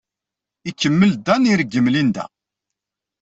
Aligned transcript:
Ikemmel 0.69 1.13
Dan 1.25 1.43
ireggem 1.51 1.87
Linda. 1.93 2.25